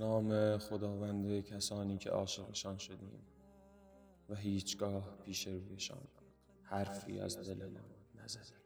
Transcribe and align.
نام 0.00 0.58
خداوند 0.58 1.40
کسانی 1.40 1.98
که 1.98 2.10
عاشقشان 2.10 2.78
شدیم 2.78 3.26
و 4.28 4.34
هیچگاه 4.34 5.18
پیش 5.24 5.46
رویشان 5.46 6.08
حرفی 6.62 7.20
از 7.20 7.38
دل 7.48 7.66
ما 7.66 7.80
نزدیم. 8.14 8.56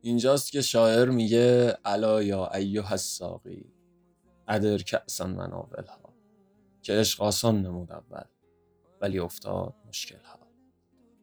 اینجاست 0.00 0.52
که 0.52 0.62
شاعر 0.62 1.10
میگه 1.10 1.78
الا 1.84 2.22
یا 2.22 2.50
ایها 2.54 2.90
الساقی 2.90 3.72
ادر 4.48 4.78
کأسا 4.78 5.26
مناولها 5.26 6.14
که 6.82 6.92
عشق 6.92 7.22
آسان 7.22 7.62
نمود 7.62 7.92
اول 7.92 8.24
ولی 9.00 9.18
افتاد 9.18 9.74
مشکل 9.88 10.24
ها 10.24 10.38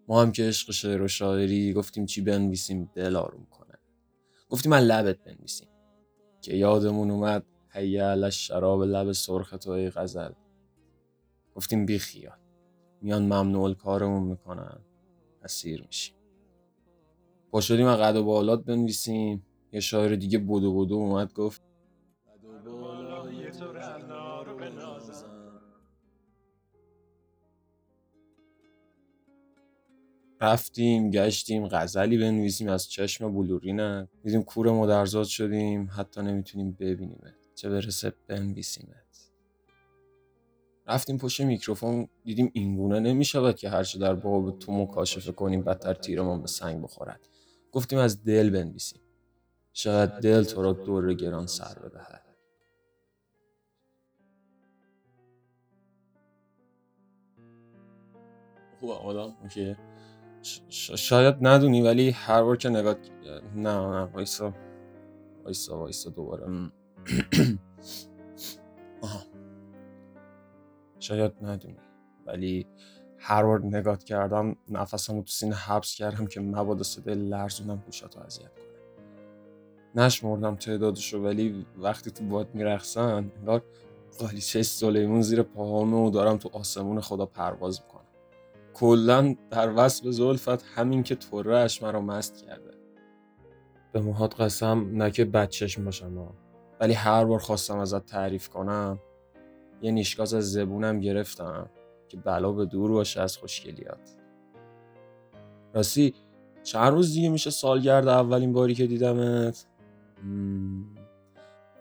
ما 0.08 0.22
هم 0.22 0.32
که 0.32 0.44
عشق 0.44 0.72
شعر 0.72 1.02
و 1.02 1.08
شاعری 1.08 1.74
گفتیم 1.74 2.06
چی 2.06 2.22
بنویسیم 2.22 2.92
دل 2.96 3.16
آروم 3.16 3.46
کنه 3.46 3.63
گفتیم 4.54 4.72
من 4.72 4.80
لبت 4.80 5.24
بنویسیم. 5.24 5.68
که 6.42 6.56
یادمون 6.56 7.12
اومد 7.12 7.46
حیال 7.70 8.30
شراب 8.30 8.84
لب 8.84 9.12
سرخ 9.12 9.50
تو 9.50 9.72
ای 9.72 9.90
غزل. 9.90 10.32
گفتیم 11.56 11.86
بی 11.86 12.00
خیال. 12.00 12.38
میان 13.02 13.24
ممنوع 13.24 13.74
کارمون 13.74 14.24
می‌کنن. 14.24 14.80
اسیر 15.44 15.84
میشیم. 15.86 16.16
با 17.52 17.62
شدیم 17.62 17.96
قد 17.96 18.16
و 18.16 18.24
بالات 18.24 18.66
بنویسیم. 18.66 19.46
یه 19.72 19.80
شاعر 19.80 20.16
دیگه 20.16 20.38
بودو 20.38 20.74
بودو 20.74 20.96
اومد 20.96 21.34
گفت 21.34 21.62
رفتیم 30.44 31.12
گشتیم 31.12 31.68
غزلی 31.68 32.18
بنویسیم 32.18 32.70
از 32.70 32.92
چشم 32.92 33.34
بلورینه 33.34 34.08
دیدیم 34.24 34.44
کور 34.44 34.72
مدرزاد 34.72 35.26
شدیم 35.26 35.90
حتی 35.98 36.22
نمی‌تونیم 36.22 36.72
ببینیمت. 36.80 37.36
چه 37.56 37.70
برسه 37.70 38.14
بنویسیمت. 38.28 39.32
رفتیم 40.88 41.18
پشت 41.18 41.42
میکروفون 41.42 42.08
دیدیم 42.24 42.52
اینگونه 42.54 43.00
نمی‌شود 43.00 43.56
که 43.56 43.70
هرچه 43.70 44.00
در 44.00 44.14
باب 44.16 44.60
تو 44.60 44.72
مکاشفه 44.72 45.32
کنیم 45.32 45.64
بدتر 45.64 45.94
تیرمان 45.94 46.42
به 46.42 46.48
سنگ 46.48 46.84
بخورد. 46.84 47.28
گفتیم 47.72 48.00
از 48.00 48.24
دل 48.24 48.50
بنویسیم. 48.50 49.02
شاید 49.74 50.10
دل 50.10 50.44
تو 50.44 50.62
را 50.62 50.74
دور 50.74 51.14
گران 51.14 51.48
سر 51.48 51.80
بدهد. 51.80 52.24
خوب 58.80 58.90
آدم 58.90 59.36
اوکی. 59.44 59.76
شاید 60.70 61.36
ندونی 61.42 61.82
ولی 61.82 62.10
هر 62.10 62.44
بار 62.44 62.58
که 62.58 62.70
نگاه 62.70 62.96
نه 63.56 63.88
نه 63.88 64.04
وایسا. 64.04 64.54
وایسا 65.44 65.78
وایسا 65.78 66.10
دوباره. 66.10 66.48
شاید 71.00 71.34
ندونی 71.42 71.78
ولی 72.26 72.68
هر 73.18 73.44
بار 73.44 73.66
نگاه 73.66 73.98
کردم 73.98 74.56
نفسمو 74.70 75.22
تو 75.22 75.32
سینه 75.32 75.56
حبس 75.56 75.96
کردم 75.96 76.26
که 76.28 76.42
مبادا 76.42 76.84
صدای 76.84 77.16
لرزونم 77.16 77.84
گوشاتو 77.86 78.20
اذیت 78.20 78.52
کنه. 78.56 78.64
نشمردم 79.96 80.56
تعدادشو 80.56 81.20
ولی 81.20 81.66
وقتی 81.78 82.12
تو 82.12 82.24
باد 82.24 82.56
میرخصن 82.56 83.02
انگار 83.02 83.64
قالیچه 84.20 84.64
سلیمون 84.64 85.22
زیر 85.22 85.44
پاهامه 85.44 85.98
و 85.98 86.10
دارم 86.10 86.38
تو 86.38 86.50
آسمون 86.54 87.02
خدا 87.02 87.26
پرواز 87.26 87.82
می‌کنم. 87.82 88.03
کلا 88.74 89.36
در 89.50 89.74
وصف 89.76 90.08
زلفت 90.08 90.64
همین 90.76 91.04
که 91.04 91.16
ترهش 91.16 91.84
مرا 91.84 92.02
مست 92.02 92.46
کرده. 92.46 92.72
به 93.92 94.02
موهات 94.02 94.42
قسم 94.42 94.90
نه 94.94 95.12
که 95.12 95.26
بچشم 95.26 95.86
باشم 95.86 96.34
ولی 96.80 96.94
هر 96.94 97.26
بار 97.26 97.40
خواستم 97.40 97.78
ازت 97.78 98.06
تعریف 98.06 98.50
کنم 98.50 99.00
یه 99.82 99.92
نیشگاز 99.92 100.34
از 100.34 100.52
زبونم 100.52 101.00
گرفتم 101.00 101.70
که 102.08 102.18
بلا 102.18 102.52
به 102.52 102.66
دور 102.66 102.92
باشه 102.92 103.22
از 103.22 103.38
خوشگلیات. 103.38 104.18
راستی 105.74 106.14
چند 106.64 106.94
روز 106.94 107.14
دیگه 107.14 107.30
میشه 107.30 107.50
سالگرد 107.50 108.08
اولین 108.08 108.54
باری 108.54 108.76
که 108.76 108.88
دیدمت؟ 108.88 109.66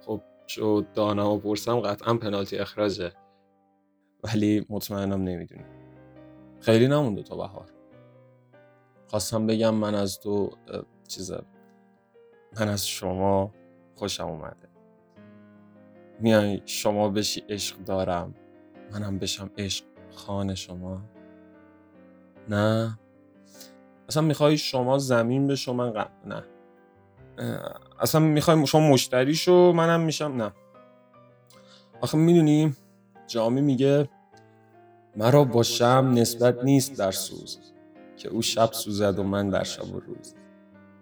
خب 0.01 0.21
شو 0.47 0.85
دانا 0.95 1.35
و 1.35 1.39
پرسم 1.39 1.81
قطعا 1.81 2.15
پنالتی 2.15 2.59
اخراجه. 2.59 3.13
ولی 4.25 4.67
مطمئنم 4.69 5.23
نمی‌دونی. 5.23 5.82
خیلی 6.63 6.89
نمونده 6.89 7.23
تا 7.23 7.37
بهار. 7.37 7.67
خواستم 9.07 9.47
بگم 9.47 9.75
من 9.75 9.95
از 9.95 10.21
تو 10.21 10.51
چیزه 11.09 11.43
من 12.61 12.69
از 12.69 12.89
شما 12.89 13.55
خوشم 13.95 14.27
اومده. 14.27 14.69
میای 16.21 16.63
شما 16.67 17.09
بشی 17.09 17.45
عشق 17.49 17.77
دارم 17.79 18.35
منم 18.93 19.19
بشم 19.19 19.51
عشق 19.59 19.85
خانه 20.11 20.55
شما. 20.55 21.03
نه؟ 22.49 22.99
اصلا 24.09 24.23
می‌خوای 24.23 24.59
شما 24.59 24.99
زمین 24.99 25.55
شما 25.55 25.93
من 25.93 26.07
نه. 26.27 26.45
اصلا 28.01 28.21
می‌خوای 28.21 28.67
شما 28.67 28.91
مشتری 28.91 29.35
شو 29.35 29.73
منم 29.73 30.01
میشم 30.01 30.33
نه. 30.33 30.53
آخه 32.01 32.19
می‌دونی 32.19 32.77
جامی 33.27 33.61
میگه 33.61 34.09
مرا 35.17 35.45
با 35.45 35.63
شم 35.63 36.13
نسبت 36.15 36.65
نیست 36.65 36.99
در 36.99 37.11
سوز 37.11 37.59
که 38.17 38.29
او 38.29 38.43
شب 38.43 38.73
سوزد 38.73 39.19
و 39.19 39.23
من 39.23 39.51
در 39.51 39.65
شب 39.65 39.95
و 39.95 40.01
روز. 40.01 40.35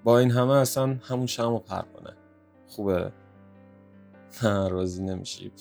با 0.05 0.19
این 0.19 0.31
همه 0.31 0.53
اصلا 0.53 0.97
همون 1.03 1.27
شم 1.27 1.53
و 1.53 1.59
پروانه 1.59 2.17
خوبه؟ 2.67 3.13
نه 4.43 4.69
راضی 4.69 5.03
نمیشی. 5.03 5.53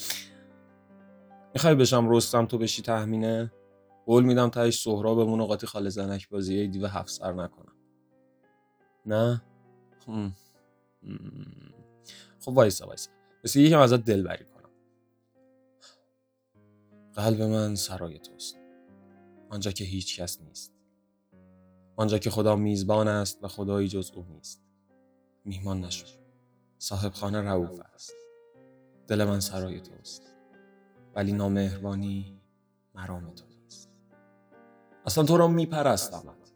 می‌خوای 1.54 1.76
بشم 1.76 2.10
رستم 2.10 2.46
تو 2.46 2.58
بشی 2.58 2.82
تحمینه؟ 2.82 3.52
قول 4.06 4.24
میدم 4.24 4.50
تهش 4.50 4.82
سهرا 4.84 5.16
بمونه 5.16 5.46
قاطی 5.46 5.68
خال 5.68 5.90
زنک 5.90 6.30
بازی 6.30 6.68
دیو 6.68 6.88
هفت 6.88 7.10
سر 7.10 7.34
نکنم 7.34 7.74
نه؟ 9.06 9.42
خب 12.40 12.52
وایسا 12.54 12.88
وایسا. 12.88 13.12
مثل 13.44 13.60
یکم 13.60 13.80
ازت 13.80 14.04
دل 14.04 14.24
بری. 14.24 14.46
کنم 14.46 14.49
قلب 17.20 17.42
من 17.42 17.76
سرای 17.76 18.20
توست. 18.20 18.60
آنجا 19.50 19.72
که 19.72 19.84
هیچ 19.84 20.20
کس 20.20 20.42
نیست. 20.42 20.74
آنجا 21.96 22.18
که 22.18 22.30
خدا 22.30 22.56
میزبان 22.56 23.08
است 23.08 23.44
و 23.44 23.48
خدایی 23.48 23.88
جز 23.88 24.12
او 24.16 24.26
نیست. 24.30 24.64
میهمان 25.46 25.82
نشو. 25.86 26.08
صاحب 26.78 27.14
خانه 27.14 27.42
رعوف 27.42 27.80
است. 27.94 28.14
دل 29.08 29.24
من 29.24 29.40
سرای 29.40 29.82
توست. 29.82 30.36
ولی 31.16 31.32
نامهربانی 31.32 32.40
مرام 32.96 33.26
تو 33.26 33.46
نیست 33.64 33.90
اصلا 35.06 35.24
تو 35.24 35.38
را 35.38 35.48
میپرستمت 35.48 36.54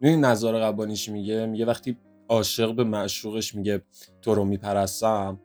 می‌دونی 0.00 0.22
نظار 0.22 0.60
قبانیش 0.60 1.08
میگه؟ 1.08 1.46
میگه 1.46 1.64
وقتی 1.64 1.98
عاشق 2.28 2.74
به 2.74 2.84
معشوقش 2.84 3.54
میگه 3.54 3.82
تو 4.22 4.34
رو 4.34 4.44
میپرستم 4.44 5.40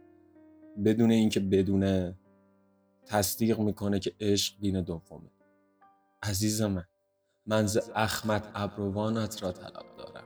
بدون 0.86 1.12
اینکه 1.12 1.40
بدونه 1.40 2.16
تصدیق 3.08 3.60
می‌کنه 3.60 4.00
که 4.00 4.14
عشق 4.20 4.60
دین 4.60 4.82
دومه. 4.82 5.32
عزیز 6.24 6.62
من 6.62 6.86
من 7.46 7.66
ز 7.66 7.78
اخمت 7.96 8.52
ابروانت 8.56 9.44
را 9.44 9.52
طلب 9.52 9.86
دارم. 9.98 10.24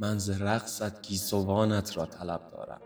من 0.00 0.18
ز 0.18 0.30
رقصت 0.30 1.02
گیسوانت 1.02 1.96
را 1.96 2.06
طلب 2.06 2.50
دارم. 2.50 2.80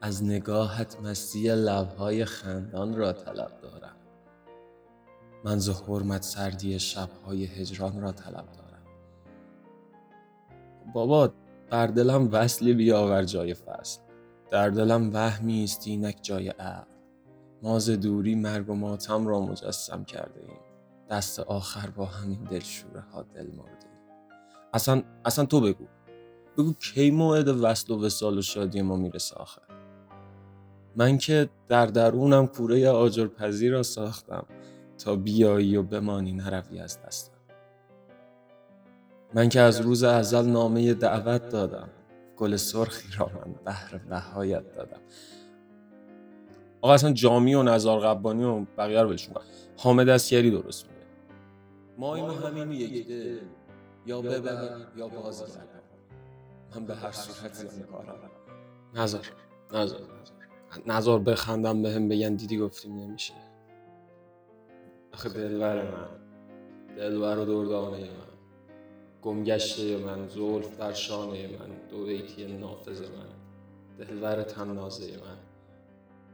از 0.00 0.24
نگاهت 0.24 1.00
مستی 1.00 1.48
لبهای 1.48 2.24
خندان 2.24 2.96
را 2.96 3.12
طلب 3.12 3.60
دارم. 3.62 3.96
من 5.44 5.58
ز 5.58 5.68
حرمت 5.68 6.22
سردی 6.22 6.78
شبهای 6.78 7.44
هجران 7.44 8.00
را 8.00 8.12
طلب 8.12 8.52
دارم. 8.52 8.82
بابا 10.94 11.32
بر 11.70 11.86
دلم 11.86 12.28
وصلی 12.32 12.74
بیاور 12.74 13.24
جای 13.24 13.54
فصل. 13.54 14.00
در 14.50 14.68
دلم 14.68 15.10
وهمی 15.12 15.64
است 15.64 15.86
اینک 15.86 16.18
جای 16.22 16.48
عقل. 16.48 16.95
ما 17.62 17.78
ز 17.78 17.90
دوری 17.90 18.34
مرگ 18.34 18.70
و 18.70 18.74
ماتم 18.74 19.26
را 19.26 19.40
مجسم 19.40 20.04
کرده 20.04 20.40
ایم. 20.40 20.58
دست 21.10 21.40
آخر 21.40 21.90
با 21.90 22.04
همین 22.04 22.44
دلشوره 22.44 23.00
ها 23.00 23.22
دل 23.22 23.46
مرده 23.46 23.86
اصلا 24.74 25.02
اصلا 25.24 25.44
تو 25.44 25.60
بگو. 25.60 25.84
بگو 26.58 26.72
کی 26.72 27.10
موعد 27.10 27.48
وصل 27.48 27.92
و 27.92 28.04
وسال 28.04 28.38
و 28.38 28.42
شادی 28.42 28.82
ما 28.82 28.96
می‌رسه 28.96 29.36
آخر؟ 29.36 29.62
من 30.96 31.18
که 31.18 31.48
در 31.68 31.86
درونم 31.86 32.46
کوره 32.46 32.88
آجر 32.88 33.26
پذیر 33.26 33.72
را 33.72 33.82
ساختم 33.82 34.46
تا 34.98 35.16
بیایی 35.16 35.76
و 35.76 35.82
بمانی 35.82 36.32
نروی 36.32 36.80
از 36.80 37.02
دستم. 37.02 37.32
من 39.34 39.48
که 39.48 39.60
از 39.60 39.80
روز 39.80 40.02
ازل 40.02 40.46
نامه 40.46 40.94
دعوت 40.94 41.48
دادم. 41.48 41.88
گل 42.36 42.56
سرخی 42.56 43.08
را 43.18 43.26
من 43.34 43.54
بهر 43.64 43.98
بهایت 43.98 44.72
دادم. 44.72 45.00
آقا 46.86 46.94
اصلا 46.94 47.12
جامی 47.12 47.54
و 47.54 47.62
نزار 47.62 48.00
قبانی 48.00 48.44
و 48.44 48.64
بقیه 48.78 49.02
رو 49.02 49.08
بلشون 49.08 49.34
حامد 49.76 50.08
اسکری 50.08 50.50
درست 50.50 50.84
میگه. 50.84 51.06
ما 51.98 52.14
اینو 52.14 52.32
همین 52.32 52.72
یک 52.72 53.08
ده 53.08 53.40
یا 54.06 54.22
ببر 54.22 54.86
یا 54.96 55.08
بازگرد 55.08 55.82
من 56.74 56.86
به 56.86 56.94
هر 56.94 57.12
صورت 57.12 57.54
زیانکارم 57.54 58.18
نزار 58.94 59.20
نزار. 59.72 60.00
نزار 60.00 60.00
نزار. 60.86 61.18
بخندم 61.18 61.82
به 61.82 61.90
هم 61.90 62.08
بگن 62.08 62.34
دیدی 62.34 62.58
گفتیم 62.58 62.96
نمیشه. 62.96 63.34
آخه 65.14 65.28
دلبر 65.28 65.82
من. 65.82 66.08
دلبر 66.96 67.38
و 67.38 67.44
دردانه 67.44 67.98
من. 67.98 68.36
گمگشته 69.22 69.96
من 69.98 70.28
زلف 70.28 70.76
در 70.78 70.92
شانه 70.92 71.46
من 71.46 71.88
دو 71.90 72.04
بیتی 72.04 72.56
نافذ 72.56 73.00
من. 73.00 73.26
دلبر 73.98 74.42
تنازه 74.42 75.12
من. 75.12 75.45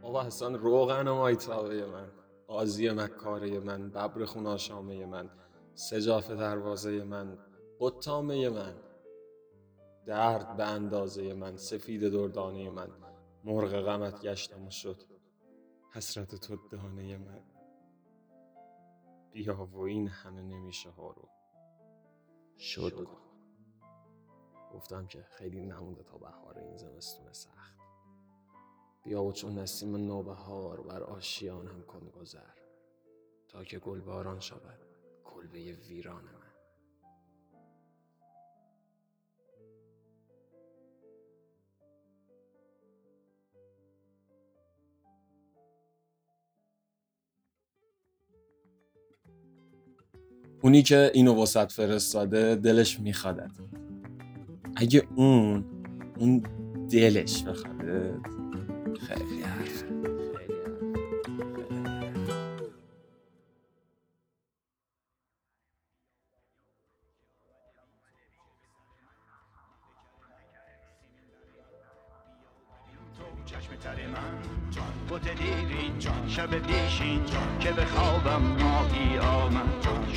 بابا 0.02 0.22
حسن 0.22 0.54
روغن 0.54 1.08
و 1.08 1.14
مایتابه 1.14 1.86
من 1.86 2.12
قاضی 2.46 2.90
مکاره 2.90 3.60
من 3.60 3.90
ببر 3.90 4.24
خوناشامه 4.24 5.06
من 5.06 5.30
سجاف 5.74 6.30
دروازه 6.30 7.04
من 7.04 7.38
قطامه 7.80 8.48
من 8.48 8.74
درد 10.06 10.56
به 10.56 10.64
اندازه 10.64 11.34
من 11.34 11.56
سفید 11.56 12.12
دردانه 12.12 12.70
من 12.70 12.88
مرغ 13.44 13.80
غمت 13.80 14.22
گشتم 14.22 14.66
و 14.66 14.70
شد 14.70 15.02
حسرت 15.92 16.34
تو 16.34 16.56
دانه 16.70 17.18
من. 17.18 17.40
بیا 19.32 19.68
و 19.72 19.80
این 19.80 20.08
همه 20.08 20.42
نمیشه 20.42 20.90
ها 20.90 21.10
رو. 21.10 21.28
شد. 22.58 23.08
گفتم 24.74 25.06
که 25.06 25.22
خیلی 25.22 25.60
نمونده 25.60 26.02
تا 26.02 26.18
بهار 26.18 26.58
این 26.58 26.76
زمستون 26.76 27.32
سخت. 27.32 27.81
بیا 29.04 29.22
و 29.22 29.32
چون 29.32 29.58
نسیم 29.58 29.96
نوبهار 29.96 30.80
بر 30.80 31.02
آشیانم 31.02 31.82
کن 31.82 32.10
گذر 32.20 32.38
تا 33.48 33.64
که 33.64 33.78
گل 33.78 34.00
باران 34.00 34.40
شود 34.40 34.78
کلبه 35.24 35.72
ویران 35.72 36.24
من. 36.24 36.42
اونی 50.62 50.82
که 50.82 51.10
اینو 51.14 51.42
وسط 51.42 51.72
فرستاده 51.72 52.54
دلش 52.54 53.00
میخوادت. 53.00 53.50
اگه 54.76 55.08
اون 55.16 55.64
اون 56.18 56.42
دلش 56.90 57.42
بخواد. 57.42 58.51
خیلی 59.08 59.42
حرف 59.42 59.82
چشم 73.46 73.76
تر 73.76 74.06
من 74.06 74.42
بوت 75.08 75.28
دیرین 75.28 75.98
شب 76.28 76.58
پیشین 76.58 77.24
که 77.60 77.72
به 77.72 77.84
خوابم 77.84 78.42
ماهی 78.42 79.11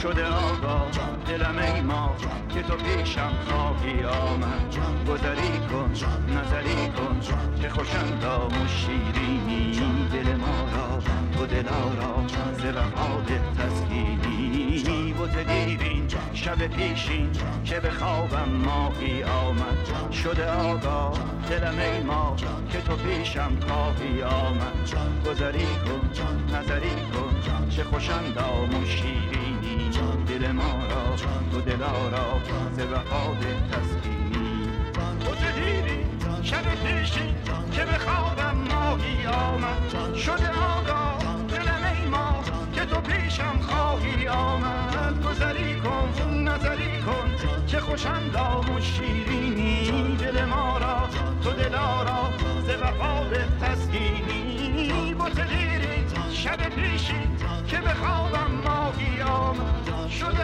شده 0.06 0.26
آقا 0.26 0.86
دلم 1.28 1.58
ای 1.58 1.82
ما 1.82 2.16
که 2.50 2.62
تو 2.62 2.76
پیشم 2.76 3.32
خواهی 3.48 4.04
آمد. 4.04 4.76
گذری 5.08 5.60
کن 5.72 5.92
نظری 6.38 6.90
کن 6.90 7.20
که 7.62 7.70
خوشندام 7.70 8.48
و 8.48 8.68
شیرینی. 8.68 9.72
دل 10.14 10.36
ما 10.36 10.70
را 10.76 11.00
تو 11.38 11.46
دلارا 11.46 12.28
ز 12.58 12.66
وفاد 12.66 13.32
تسکینی. 13.58 15.14
بوت 15.14 15.38
دیرین 15.38 16.08
شب 16.34 16.68
پیشین 16.68 17.32
که 17.64 17.80
به 17.80 17.92
خوابم 17.92 18.50
ماهی 18.50 19.24
آمد. 19.24 20.12
شده 20.12 20.52
آقا 20.52 21.12
دلم 21.50 21.80
ای 21.80 22.04
ما 22.04 22.36
که 22.72 22.82
تو 22.82 22.96
پیشم 22.96 23.52
خواهی 23.68 24.22
آمد. 24.24 24.90
گذری 25.26 25.66
کن 25.66 26.10
نظری 26.56 26.96
کن 27.14 27.70
چه 27.70 27.84
خوشندام 27.84 28.70
و 28.70 28.86
شیرینی. 28.86 29.55
دلارا 31.86 32.40
ز 32.78 32.80
وفاد 32.80 33.38
تسکینی 33.72 34.70
تو 35.20 35.36
دیری 35.36 36.06
شب 36.44 36.64
پیشین 36.84 37.36
که 37.72 37.86
به 37.86 37.98
خوابم 37.98 38.56
ماهی 38.56 39.26
آمد. 39.26 40.16
شده 40.16 40.50
آقا 40.50 41.18
دلم 41.48 41.84
ای 41.94 42.10
ما 42.10 42.44
که 42.74 42.86
تو 42.86 43.02
پیشم 43.02 43.60
خواهی 43.62 44.28
آمد. 44.28 45.24
گذری 45.28 45.82
کن 45.82 46.34
نظری 46.34 47.02
کن 47.02 47.48
چه 47.68 47.80
خوشندام 47.80 48.76
و 48.76 48.82
شیرینی. 48.82 50.16
دل 50.18 50.46
ما 50.46 50.78
را 50.78 51.10
تو 51.44 51.52
دلارا 51.52 52.30
ز 52.68 52.70
وفا 52.70 53.24
به 53.24 53.46
تسکینی. 53.62 55.14
بوت 55.14 55.50
دیری 55.50 56.06
شب 56.32 56.70
پیشین 56.70 57.38
که 57.68 57.78
به 57.78 57.94
خوابم 57.94 58.52
ماهی 58.66 59.22
آمد. 59.22 60.10
شده 60.10 60.44